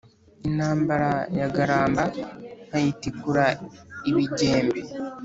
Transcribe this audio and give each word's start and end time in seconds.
Intambara 0.47 1.11
yagaramba 1.39 2.03
nkayitikura 2.67 3.45
ibigembe, 4.09 4.79